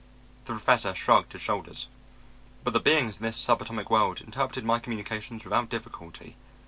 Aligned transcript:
The 0.45 0.53
Professor 0.53 0.95
shrugged 0.95 1.31
his 1.33 1.43
shoulders. 1.43 1.87
'But 2.63 2.71
the 2.73 2.79
beings 2.79 3.17
in 3.17 3.23
this 3.23 3.37
sub 3.37 3.61
atomic 3.61 3.91
world 3.91 4.19
interpreted 4.19 4.65
my 4.65 4.79
communications 4.79 5.43
without 5.43 5.69
difficulty. 5.69 6.37